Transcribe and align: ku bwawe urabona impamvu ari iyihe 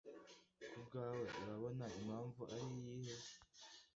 ku 0.71 0.77
bwawe 0.85 1.23
urabona 1.41 1.85
impamvu 1.99 2.41
ari 2.55 2.67
iyihe 2.79 3.15